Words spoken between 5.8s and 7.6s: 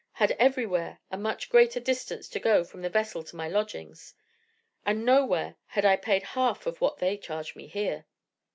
I paid half of what they charged